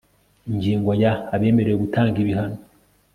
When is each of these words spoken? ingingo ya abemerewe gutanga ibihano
ingingo 0.49 0.91
ya 1.03 1.11
abemerewe 1.35 1.77
gutanga 1.83 2.15
ibihano 2.23 2.57